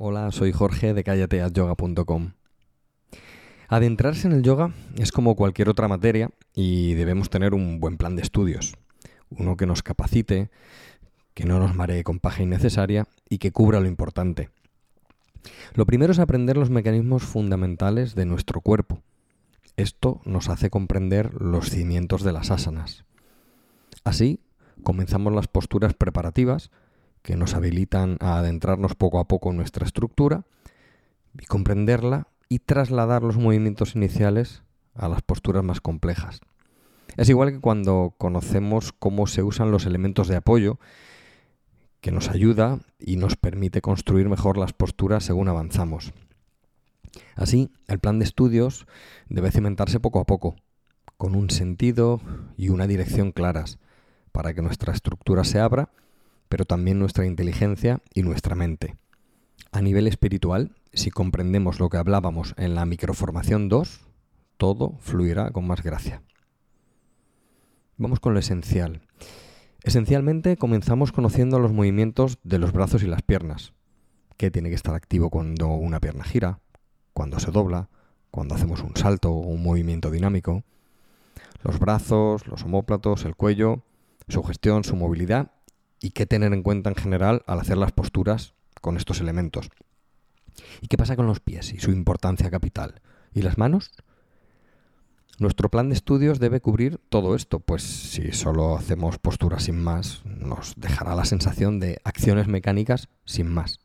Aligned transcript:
Hola, 0.00 0.30
soy 0.30 0.52
Jorge 0.52 0.94
de 0.94 1.02
callateatyoga.com. 1.02 2.30
Adentrarse 3.66 4.28
en 4.28 4.32
el 4.32 4.44
yoga 4.44 4.72
es 4.96 5.10
como 5.10 5.34
cualquier 5.34 5.68
otra 5.68 5.88
materia 5.88 6.30
y 6.54 6.94
debemos 6.94 7.30
tener 7.30 7.52
un 7.52 7.80
buen 7.80 7.96
plan 7.96 8.14
de 8.14 8.22
estudios. 8.22 8.76
Uno 9.28 9.56
que 9.56 9.66
nos 9.66 9.82
capacite, 9.82 10.50
que 11.34 11.46
no 11.46 11.58
nos 11.58 11.74
maree 11.74 12.04
con 12.04 12.20
paja 12.20 12.44
innecesaria 12.44 13.08
y 13.28 13.38
que 13.38 13.50
cubra 13.50 13.80
lo 13.80 13.88
importante. 13.88 14.50
Lo 15.74 15.84
primero 15.84 16.12
es 16.12 16.20
aprender 16.20 16.56
los 16.56 16.70
mecanismos 16.70 17.24
fundamentales 17.24 18.14
de 18.14 18.24
nuestro 18.24 18.60
cuerpo. 18.60 19.02
Esto 19.76 20.20
nos 20.24 20.48
hace 20.48 20.70
comprender 20.70 21.34
los 21.42 21.70
cimientos 21.70 22.22
de 22.22 22.32
las 22.32 22.52
asanas. 22.52 23.04
Así, 24.04 24.38
comenzamos 24.84 25.32
las 25.32 25.48
posturas 25.48 25.94
preparativas, 25.94 26.70
que 27.28 27.36
nos 27.36 27.54
habilitan 27.54 28.16
a 28.20 28.38
adentrarnos 28.38 28.94
poco 28.94 29.18
a 29.18 29.28
poco 29.28 29.50
en 29.50 29.58
nuestra 29.58 29.84
estructura 29.84 30.46
y 31.38 31.44
comprenderla 31.44 32.28
y 32.48 32.60
trasladar 32.60 33.22
los 33.22 33.36
movimientos 33.36 33.94
iniciales 33.94 34.62
a 34.94 35.10
las 35.10 35.20
posturas 35.20 35.62
más 35.62 35.82
complejas. 35.82 36.40
Es 37.18 37.28
igual 37.28 37.52
que 37.52 37.60
cuando 37.60 38.14
conocemos 38.16 38.94
cómo 38.94 39.26
se 39.26 39.42
usan 39.42 39.70
los 39.70 39.84
elementos 39.84 40.26
de 40.28 40.36
apoyo, 40.36 40.78
que 42.00 42.12
nos 42.12 42.30
ayuda 42.30 42.78
y 42.98 43.16
nos 43.16 43.36
permite 43.36 43.82
construir 43.82 44.30
mejor 44.30 44.56
las 44.56 44.72
posturas 44.72 45.22
según 45.22 45.48
avanzamos. 45.48 46.14
Así, 47.36 47.70
el 47.88 47.98
plan 47.98 48.18
de 48.18 48.24
estudios 48.24 48.86
debe 49.28 49.50
cimentarse 49.50 50.00
poco 50.00 50.20
a 50.20 50.24
poco, 50.24 50.56
con 51.18 51.34
un 51.34 51.50
sentido 51.50 52.22
y 52.56 52.70
una 52.70 52.86
dirección 52.86 53.32
claras, 53.32 53.78
para 54.32 54.54
que 54.54 54.62
nuestra 54.62 54.94
estructura 54.94 55.44
se 55.44 55.60
abra 55.60 55.90
pero 56.48 56.64
también 56.64 56.98
nuestra 56.98 57.26
inteligencia 57.26 58.00
y 58.14 58.22
nuestra 58.22 58.54
mente. 58.54 58.96
A 59.70 59.82
nivel 59.82 60.06
espiritual, 60.06 60.74
si 60.92 61.10
comprendemos 61.10 61.78
lo 61.80 61.88
que 61.88 61.98
hablábamos 61.98 62.54
en 62.56 62.74
la 62.74 62.86
microformación 62.86 63.68
2, 63.68 64.06
todo 64.56 64.96
fluirá 64.98 65.50
con 65.50 65.66
más 65.66 65.82
gracia. 65.82 66.22
Vamos 67.96 68.20
con 68.20 68.32
lo 68.32 68.40
esencial. 68.40 69.02
Esencialmente 69.82 70.56
comenzamos 70.56 71.12
conociendo 71.12 71.58
los 71.58 71.72
movimientos 71.72 72.38
de 72.42 72.58
los 72.58 72.72
brazos 72.72 73.02
y 73.02 73.06
las 73.06 73.22
piernas, 73.22 73.72
que 74.36 74.50
tiene 74.50 74.68
que 74.68 74.74
estar 74.74 74.94
activo 74.94 75.30
cuando 75.30 75.68
una 75.68 76.00
pierna 76.00 76.24
gira, 76.24 76.60
cuando 77.12 77.38
se 77.40 77.50
dobla, 77.50 77.88
cuando 78.30 78.54
hacemos 78.54 78.82
un 78.82 78.96
salto 78.96 79.30
o 79.32 79.40
un 79.40 79.62
movimiento 79.62 80.10
dinámico, 80.10 80.62
los 81.62 81.78
brazos, 81.78 82.46
los 82.46 82.64
omóplatos, 82.64 83.24
el 83.24 83.36
cuello, 83.36 83.82
su 84.28 84.42
gestión, 84.42 84.84
su 84.84 84.96
movilidad 84.96 85.52
y 86.00 86.10
qué 86.10 86.26
tener 86.26 86.52
en 86.52 86.62
cuenta 86.62 86.90
en 86.90 86.96
general 86.96 87.42
al 87.46 87.60
hacer 87.60 87.76
las 87.76 87.92
posturas 87.92 88.54
con 88.80 88.96
estos 88.96 89.20
elementos. 89.20 89.70
¿Y 90.80 90.88
qué 90.88 90.96
pasa 90.96 91.16
con 91.16 91.26
los 91.26 91.40
pies 91.40 91.72
y 91.72 91.78
su 91.78 91.90
importancia 91.90 92.50
capital? 92.50 93.00
¿Y 93.32 93.42
las 93.42 93.58
manos? 93.58 93.92
Nuestro 95.38 95.68
plan 95.68 95.88
de 95.88 95.94
estudios 95.94 96.40
debe 96.40 96.60
cubrir 96.60 97.00
todo 97.10 97.36
esto, 97.36 97.60
pues 97.60 97.82
si 97.82 98.32
solo 98.32 98.76
hacemos 98.76 99.18
posturas 99.18 99.64
sin 99.64 99.80
más, 99.80 100.22
nos 100.24 100.74
dejará 100.76 101.14
la 101.14 101.24
sensación 101.24 101.78
de 101.78 102.00
acciones 102.02 102.48
mecánicas 102.48 103.08
sin 103.24 103.46
más. 103.46 103.78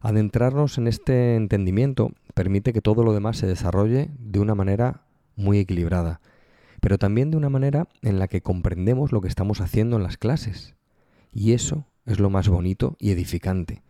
Adentrarnos 0.00 0.76
en 0.76 0.86
este 0.86 1.34
entendimiento 1.34 2.12
permite 2.34 2.74
que 2.74 2.82
todo 2.82 3.04
lo 3.04 3.14
demás 3.14 3.38
se 3.38 3.46
desarrolle 3.46 4.10
de 4.18 4.38
una 4.38 4.54
manera 4.54 5.06
muy 5.34 5.58
equilibrada, 5.58 6.20
pero 6.82 6.98
también 6.98 7.30
de 7.30 7.38
una 7.38 7.48
manera 7.48 7.88
en 8.02 8.18
la 8.18 8.28
que 8.28 8.42
comprendemos 8.42 9.12
lo 9.12 9.22
que 9.22 9.28
estamos 9.28 9.62
haciendo 9.62 9.96
en 9.96 10.02
las 10.02 10.18
clases 10.18 10.74
y 11.32 11.52
eso 11.52 11.86
es 12.06 12.18
lo 12.18 12.30
más 12.30 12.48
bonito 12.48 12.96
y 12.98 13.10
edificante. 13.10 13.82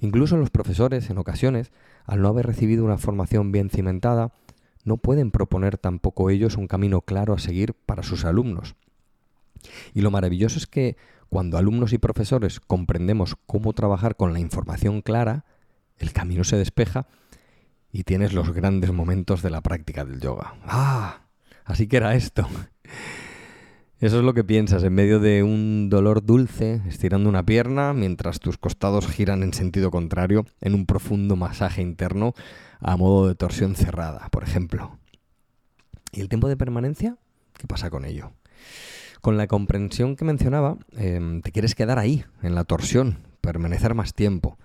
Incluso 0.00 0.36
los 0.36 0.50
profesores, 0.50 1.10
en 1.10 1.18
ocasiones, 1.18 1.72
al 2.04 2.20
no 2.20 2.28
haber 2.28 2.46
recibido 2.46 2.84
una 2.84 2.98
formación 2.98 3.52
bien 3.52 3.70
cimentada, 3.70 4.32
no 4.84 4.98
pueden 4.98 5.30
proponer 5.30 5.78
tampoco 5.78 6.30
ellos 6.30 6.56
un 6.56 6.66
camino 6.66 7.00
claro 7.00 7.32
a 7.32 7.38
seguir 7.38 7.74
para 7.74 8.02
sus 8.02 8.24
alumnos. 8.24 8.76
Y 9.94 10.02
lo 10.02 10.10
maravilloso 10.10 10.58
es 10.58 10.66
que 10.66 10.96
cuando 11.30 11.56
alumnos 11.56 11.92
y 11.92 11.98
profesores 11.98 12.60
comprendemos 12.60 13.36
cómo 13.46 13.72
trabajar 13.72 14.16
con 14.16 14.32
la 14.32 14.40
información 14.40 15.00
clara, 15.00 15.44
el 15.98 16.12
camino 16.12 16.44
se 16.44 16.56
despeja 16.56 17.06
y 17.92 18.04
tienes 18.04 18.32
los 18.32 18.52
grandes 18.52 18.92
momentos 18.92 19.42
de 19.42 19.50
la 19.50 19.62
práctica 19.62 20.04
del 20.04 20.20
yoga. 20.20 20.54
¡Ah! 20.64 21.22
Así 21.64 21.86
que 21.86 21.96
era 21.96 22.14
esto. 22.14 22.46
Eso 24.00 24.18
es 24.18 24.24
lo 24.24 24.34
que 24.34 24.44
piensas 24.44 24.82
en 24.82 24.92
medio 24.92 25.20
de 25.20 25.42
un 25.42 25.88
dolor 25.88 26.24
dulce, 26.24 26.82
estirando 26.88 27.28
una 27.28 27.46
pierna, 27.46 27.92
mientras 27.92 28.40
tus 28.40 28.58
costados 28.58 29.06
giran 29.06 29.42
en 29.42 29.54
sentido 29.54 29.90
contrario, 29.90 30.44
en 30.60 30.74
un 30.74 30.84
profundo 30.84 31.36
masaje 31.36 31.80
interno 31.80 32.34
a 32.80 32.96
modo 32.96 33.28
de 33.28 33.36
torsión 33.36 33.76
cerrada, 33.76 34.28
por 34.30 34.42
ejemplo. 34.42 34.98
¿Y 36.12 36.20
el 36.20 36.28
tiempo 36.28 36.48
de 36.48 36.56
permanencia? 36.56 37.16
¿Qué 37.56 37.66
pasa 37.66 37.88
con 37.88 38.04
ello? 38.04 38.32
Con 39.20 39.36
la 39.36 39.46
comprensión 39.46 40.16
que 40.16 40.24
mencionaba, 40.24 40.76
em, 40.96 41.40
te 41.40 41.52
quieres 41.52 41.74
quedar 41.74 41.98
ahí, 41.98 42.24
en 42.42 42.54
la 42.54 42.64
torsión, 42.64 43.18
permanecer 43.40 43.94
más 43.94 44.12
tiempo, 44.12 44.58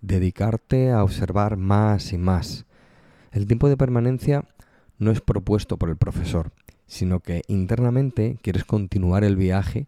dedicarte 0.00 0.90
a 0.90 1.04
observar 1.04 1.56
más 1.56 2.12
y 2.12 2.18
más. 2.18 2.64
El 3.32 3.46
tiempo 3.46 3.68
de 3.68 3.76
permanencia 3.76 4.44
no 4.98 5.10
es 5.10 5.20
propuesto 5.20 5.76
por 5.76 5.88
el 5.88 5.96
profesor, 5.96 6.52
sino 6.92 7.20
que 7.20 7.40
internamente 7.48 8.36
quieres 8.42 8.66
continuar 8.66 9.24
el 9.24 9.34
viaje 9.34 9.86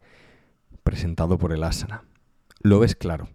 presentado 0.84 1.36
por 1.36 1.52
el 1.52 1.62
asana. 1.62 2.02
Lo 2.60 2.78
ves 2.78 2.96
claro. 2.96 3.28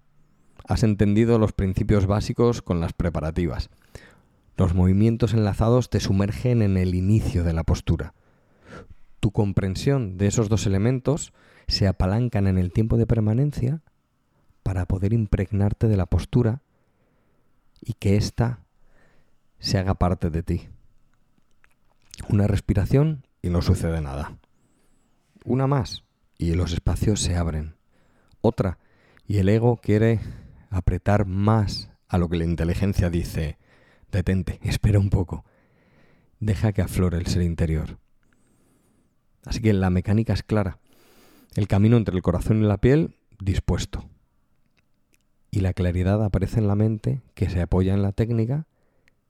Has 0.68 0.82
entendido 0.82 1.38
los 1.38 1.54
principios 1.54 2.08
básicos 2.08 2.64
con 2.64 2.80
las 2.80 2.94
preparativas. 2.94 3.70
Los 4.58 4.74
movimientos 4.74 5.36
enlazados 5.36 5.92
te 5.92 6.00
sumergen 6.00 6.64
en 6.64 6.78
el 6.78 6.96
inicio 6.96 7.44
de 7.44 7.54
la 7.54 7.64
postura. 7.64 8.16
Tu 9.20 9.30
comprensión 9.30 10.18
de 10.18 10.26
esos 10.26 10.50
dos 10.50 10.66
elementos 10.66 11.32
se 11.68 11.86
apalancan 11.88 12.48
en 12.48 12.58
el 12.58 12.72
tiempo 12.74 12.98
de 12.98 13.06
permanencia 13.06 13.84
para 14.64 14.88
poder 14.88 15.14
impregnarte 15.14 15.88
de 15.88 15.96
la 15.96 16.08
postura 16.08 16.64
y 17.82 17.94
que 17.94 18.16
ésta 18.16 18.62
se 19.60 19.78
haga 19.78 19.94
parte 19.94 20.32
de 20.32 20.42
ti. 20.42 20.70
Una 22.30 22.48
respiración 22.48 23.29
y 23.42 23.50
no 23.50 23.62
sucede 23.62 24.02
nada. 24.02 24.38
Una 25.46 25.68
más 25.68 26.04
y 26.38 26.54
los 26.54 26.74
espacios 26.74 27.22
se 27.22 27.36
abren. 27.36 27.76
Otra 28.42 28.80
y 29.28 29.38
el 29.38 29.50
ego 29.50 29.78
quiere 29.78 30.20
apretar 30.70 31.26
más 31.26 31.90
a 32.08 32.18
lo 32.18 32.30
que 32.30 32.38
la 32.38 32.46
inteligencia 32.46 33.10
dice. 33.10 33.58
Detente, 34.12 34.60
espera 34.64 35.00
un 35.00 35.10
poco. 35.10 35.46
Deja 36.40 36.74
que 36.74 36.82
aflore 36.82 37.18
el 37.18 37.28
ser 37.28 37.44
interior. 37.44 38.00
Así 39.46 39.62
que 39.62 39.74
la 39.74 39.90
mecánica 39.90 40.34
es 40.34 40.44
clara. 40.44 40.80
El 41.56 41.68
camino 41.68 41.98
entre 41.98 42.16
el 42.16 42.22
corazón 42.22 42.64
y 42.64 42.68
la 42.68 42.78
piel 42.78 43.18
dispuesto. 43.40 44.10
Y 45.52 45.62
la 45.62 45.74
claridad 45.74 46.24
aparece 46.24 46.60
en 46.60 46.68
la 46.68 46.76
mente 46.76 47.22
que 47.34 47.50
se 47.50 47.62
apoya 47.62 47.94
en 47.94 48.02
la 48.02 48.12
técnica 48.12 48.68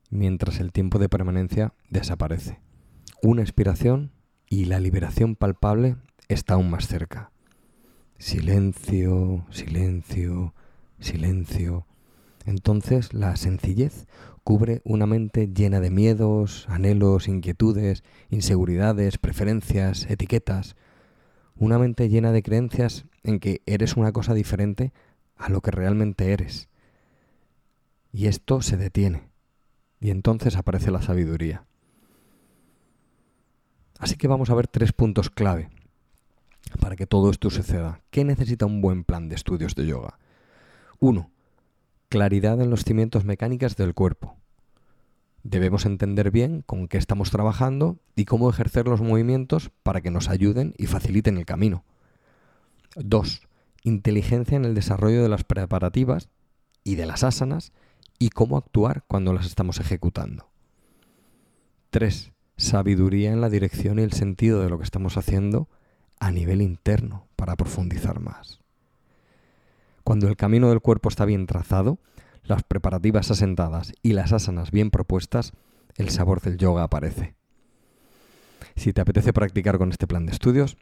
mientras 0.09 0.59
el 0.59 0.72
tiempo 0.72 1.00
de 1.00 1.08
permanencia 1.08 1.74
desaparece 1.90 2.59
una 3.22 3.41
expiración 3.41 4.12
y 4.50 4.66
la 4.66 4.80
liberación 4.80 5.35
palpable 5.35 5.97
está 6.28 6.53
aún 6.53 6.69
más 6.69 6.88
cerca. 6.88 7.31
Silencio, 8.18 9.46
silencio, 9.50 10.53
silencio. 11.00 11.85
Entonces 12.46 13.13
la 13.13 13.35
sencillez 13.35 14.08
cubre 14.44 14.81
una 14.84 15.06
mente 15.06 15.50
llena 15.53 15.79
de 15.79 15.90
miedos, 15.90 16.66
anhelos, 16.69 17.28
inquietudes, 17.28 18.03
inseguridades, 18.29 19.18
preferencias, 19.18 20.09
etiquetas. 20.09 20.75
Una 21.56 21.78
mente 21.78 22.09
llena 22.09 22.31
de 22.31 22.41
creencias 22.41 23.06
en 23.24 23.40
que 23.40 23.62
eres 23.66 23.97
una 23.97 24.13
cosa 24.13 24.34
diferente 24.34 24.94
a 25.35 25.50
lo 25.50 25.62
que 25.62 25.72
realmente 25.72 26.31
eres. 26.31 26.69
Y 28.12 28.28
esto 28.28 28.61
se 28.61 28.78
detiene. 28.78 29.29
Y 29.99 30.09
entonces 30.09 30.55
aparece 30.55 30.90
la 30.90 31.02
sabiduría. 31.02 31.66
Así 33.99 34.16
que 34.16 34.28
vamos 34.28 34.49
a 34.49 34.55
ver 34.55 34.67
tres 34.67 34.93
puntos 34.93 35.29
clave 35.29 35.69
para 36.79 36.96
que 36.96 37.05
todo 37.05 37.29
esto 37.29 37.49
suceda. 37.49 38.01
¿Qué 38.09 38.23
necesita 38.23 38.66
un 38.66 38.81
buen 38.81 39.03
plan 39.03 39.29
de 39.29 39.35
estudios 39.35 39.75
de 39.75 39.85
yoga? 39.85 40.17
Uno, 40.99 41.29
Claridad 42.09 42.59
en 42.59 42.72
los 42.72 42.85
cimientos 42.85 43.23
mecánicos 43.23 43.75
del 43.75 43.93
cuerpo. 43.93 44.35
Debemos 45.43 45.85
entender 45.85 46.31
bien 46.31 46.63
con 46.66 46.87
qué 46.87 46.97
estamos 46.97 47.29
trabajando 47.29 47.99
y 48.16 48.25
cómo 48.25 48.49
ejercer 48.49 48.87
los 48.87 48.99
movimientos 48.99 49.69
para 49.84 50.02
que 50.02 50.09
nos 50.09 50.28
ayuden 50.28 50.73
y 50.79 50.87
faciliten 50.87 51.37
el 51.37 51.45
camino. 51.45 51.84
2. 52.95 53.47
Inteligencia 53.84 54.55
en 54.55 54.66
el 54.66 54.73
desarrollo 54.73 55.22
de 55.22 55.29
las 55.29 55.43
preparativas 55.43 56.29
y 56.84 56.95
de 56.95 57.05
las 57.05 57.23
asanas 57.23 57.73
y 58.17 58.29
cómo 58.31 58.57
actuar 58.57 59.03
cuando 59.07 59.31
las 59.31 59.45
estamos 59.45 59.79
ejecutando. 59.79 60.49
3 61.91 62.31
sabiduría 62.59 63.32
en 63.32 63.41
la 63.41 63.50
dirección 63.50 64.00
y 64.00 64.03
el 64.03 64.11
sentido 64.11 64.61
de 64.61 64.70
lo 64.70 64.78
que 64.78 64.84
estamos 64.84 65.17
haciendo 65.17 65.70
a 66.20 66.32
nivel 66.32 66.61
interno 66.61 67.28
para 67.35 67.56
profundizar 67.56 68.20
más. 68.20 68.59
Cuando 70.03 70.28
el 70.28 70.35
camino 70.35 70.70
del 70.70 70.82
cuerpo 70.82 71.09
está 71.09 71.26
bien 71.26 71.46
trazado, 71.46 72.00
las 72.44 72.64
preparativas 72.64 73.32
asentadas 73.32 73.94
y 74.02 74.14
las 74.14 74.34
asanas 74.34 74.72
bien 74.72 74.91
propuestas, 74.91 75.53
el 75.96 76.09
sabor 76.09 76.41
del 76.41 76.58
yoga 76.58 76.84
aparece. 76.84 77.35
Si 78.76 78.91
te 78.94 79.02
apetece 79.02 79.34
practicar 79.34 79.78
con 79.78 79.91
este 79.91 80.08
plan 80.08 80.26
de 80.26 80.34
estudios, 80.34 80.78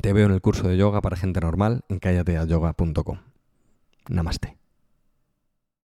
te 0.00 0.12
veo 0.12 0.26
en 0.26 0.32
el 0.32 0.40
curso 0.40 0.68
de 0.68 0.76
yoga 0.76 1.00
para 1.00 1.16
gente 1.16 1.40
normal 1.40 1.82
en 1.88 1.98
callateayoga.com. 1.98 3.18
Namaste. 4.08 4.59